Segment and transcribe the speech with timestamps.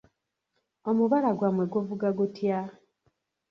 [0.89, 2.57] Omubala gwammwe guvuga gutya?